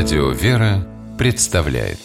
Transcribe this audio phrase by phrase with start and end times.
[0.00, 0.86] Радио «Вера»
[1.18, 1.98] представляет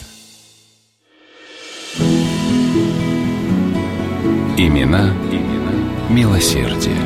[4.58, 6.98] Имена, имена милосердие.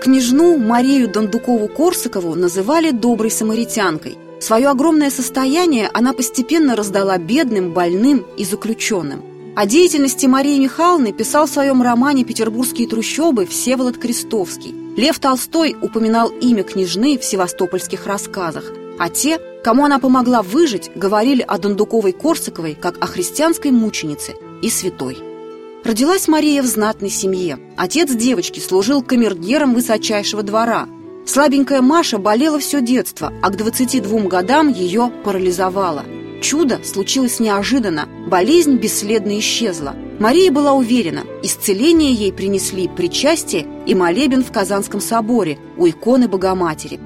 [0.00, 4.16] Княжну Марию Дондукову-Корсакову называли «доброй самаритянкой».
[4.40, 9.33] Свое огромное состояние она постепенно раздала бедным, больным и заключенным.
[9.56, 14.74] О деятельности Марии Михайловны писал в своем романе «Петербургские трущобы» Всеволод Крестовский.
[14.96, 18.64] Лев Толстой упоминал имя княжны в севастопольских рассказах,
[18.98, 25.18] а те, кому она помогла выжить, говорили о Дондуковой-Корсаковой как о христианской мученице и святой.
[25.84, 27.60] Родилась Мария в знатной семье.
[27.76, 30.88] Отец девочки служил камергером высочайшего двора.
[31.26, 36.02] Слабенькая Маша болела все детство, а к 22 годам ее парализовало.
[36.44, 39.96] Чудо случилось неожиданно, болезнь бесследно исчезла.
[40.18, 47.00] Мария была уверена, исцеление ей принесли причастие и молебен в Казанском соборе у иконы Богоматери.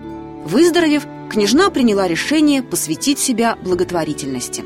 [0.44, 4.64] Выздоровев, княжна приняла решение посвятить себя благотворительности.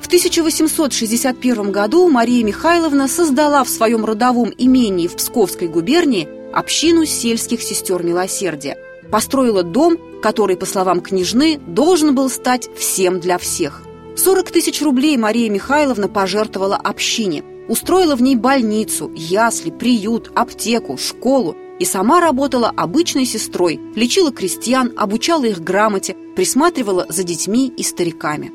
[0.00, 7.60] В 1861 году Мария Михайловна создала в своем родовом имении в Псковской губернии общину сельских
[7.60, 8.78] сестер милосердия.
[9.12, 13.82] Построила дом, который, по словам княжны, должен был стать всем для всех.
[14.18, 21.54] 40 тысяч рублей Мария Михайловна пожертвовала общине, устроила в ней больницу, ясли, приют, аптеку, школу
[21.78, 28.50] и сама работала обычной сестрой, лечила крестьян, обучала их грамоте, присматривала за детьми и стариками.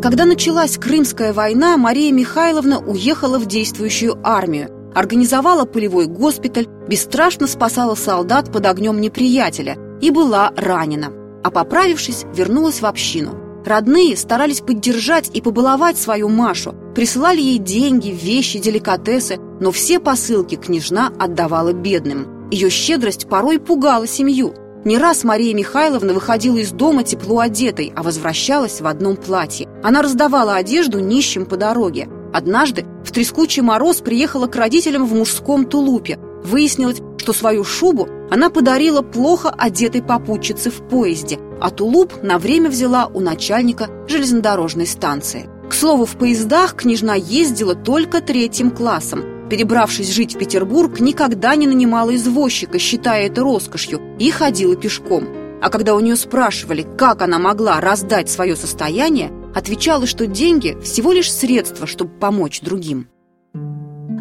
[0.00, 7.94] Когда началась Крымская война, Мария Михайловна уехала в действующую армию, организовала полевой госпиталь, бесстрашно спасала
[7.94, 11.12] солдат под огнем неприятеля и была ранена.
[11.44, 13.45] А поправившись, вернулась в общину.
[13.66, 20.54] Родные старались поддержать и побаловать свою Машу, присылали ей деньги, вещи, деликатесы, но все посылки
[20.54, 22.48] княжна отдавала бедным.
[22.52, 24.54] Ее щедрость порой пугала семью.
[24.84, 29.68] Не раз Мария Михайловна выходила из дома тепло одетой, а возвращалась в одном платье.
[29.82, 32.08] Она раздавала одежду нищим по дороге.
[32.32, 36.20] Однажды в трескучий мороз приехала к родителям в мужском тулупе.
[36.44, 42.70] Выяснилось, что свою шубу она подарила плохо одетой попутчице в поезде, а тулуп на время
[42.70, 45.48] взяла у начальника железнодорожной станции.
[45.68, 49.48] К слову, в поездах княжна ездила только третьим классом.
[49.50, 55.26] Перебравшись жить в Петербург, никогда не нанимала извозчика, считая это роскошью, и ходила пешком.
[55.60, 61.10] А когда у нее спрашивали, как она могла раздать свое состояние, отвечала, что деньги– всего
[61.10, 63.08] лишь средство, чтобы помочь другим.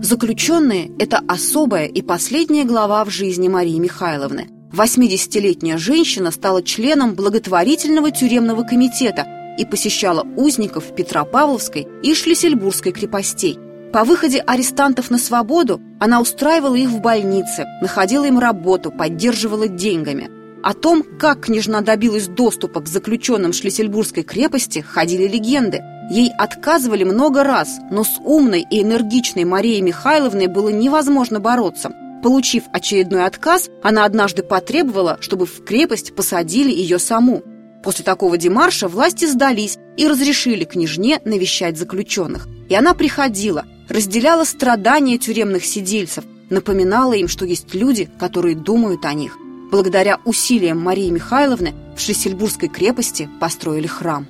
[0.06, 4.50] Заключенные– это особая и последняя глава в жизни Марии Михайловны.
[4.72, 9.26] 80-летняя женщина стала членом благотворительного тюремного комитета
[9.58, 13.58] и посещала узников Петропавловской и Шлиссельбургской крепостей.
[13.92, 20.30] По выходе арестантов на свободу она устраивала их в больнице, находила им работу, поддерживала деньгами.
[20.62, 25.82] О том, как княжна добилась доступа к заключенным Шлиссельбургской крепости, ходили легенды.
[26.10, 31.92] Ей отказывали много раз, но с умной и энергичной Марией Михайловной было невозможно бороться–
[32.26, 37.44] Получив очередной отказ, она однажды потребовала, чтобы в крепость посадили ее саму.
[37.84, 42.48] После такого демарша власти сдались и разрешили княжне навещать заключенных.
[42.68, 49.14] И она приходила, разделяла страдания тюремных сидельцев, напоминала им, что есть люди, которые думают о
[49.14, 49.38] них.
[49.70, 54.26] Благодаря усилиям Марии Михайловны в Шлиссельбургской крепости построили храм.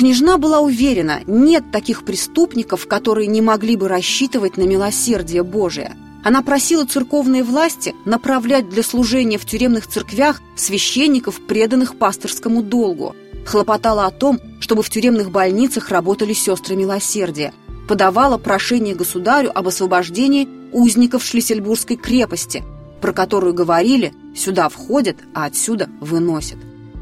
[0.00, 6.42] Княжна была уверена, нет таких преступников, которые не могли бы рассчитывать на милосердие Божие– она
[6.42, 13.16] просила церковные власти направлять для служения в тюремных церквях священников, преданных пасторскому долгу.
[13.46, 17.54] Хлопотала о том, чтобы в тюремных больницах работали сестры милосердия.
[17.88, 22.62] Подавала прошение государю об освобождении узников Шлиссельбургской крепости,
[23.00, 26.58] про которую говорили «сюда входят, а отсюда выносят».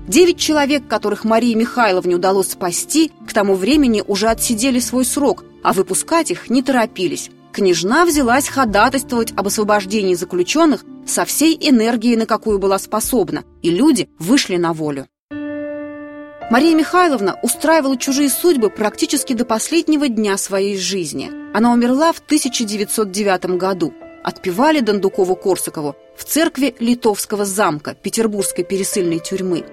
[0.09, 5.73] Девять человек, которых Марии Михайловне удалось спасти, к тому времени уже отсидели свой срок, а
[5.73, 12.61] выпускать их не торопились княжна взялась ходатайствовать об освобождении заключенных со всей энергией, на какую
[12.61, 15.09] была способна, и люди вышли на волю.
[16.50, 21.32] Мария Михайловна устраивала чужие судьбы практически до последнего дня своей жизни.
[21.53, 23.93] Она умерла в 1909 году.
[24.23, 29.65] Отпевали Дондукову-Корсакову в церкви Литовского замка Петербургской пересыльной тюрьмы.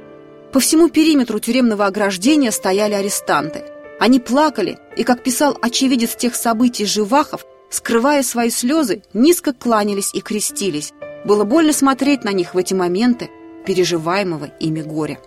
[0.55, 3.65] По всему периметру тюремного ограждения стояли арестанты.
[3.99, 10.21] Они плакали, и, как писал очевидец тех событий Живахов, скрывая свои слезы, низко кланялись и
[10.21, 10.93] крестились.
[11.25, 13.29] Было больно смотреть на них в эти моменты
[13.65, 15.19] переживаемого ими горя.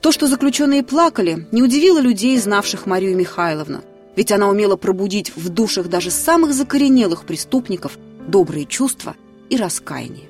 [0.00, 3.82] То, что заключенные плакали, не удивило людей, знавших Марию Михайловну,
[4.16, 9.14] ведь она умела пробудить в душах даже самых закоренелых преступников добрые чувства
[9.48, 10.29] и раскаяние.